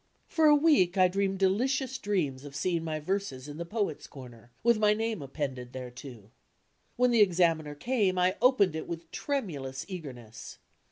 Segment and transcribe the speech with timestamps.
[0.25, 4.49] For a week I dreamed delicious dreams of seeing my verses in the Poet's Comer;
[4.63, 6.31] with my name appended thereto.
[6.95, 10.57] When the Examiner came, I opened it with tremu lous eagerness.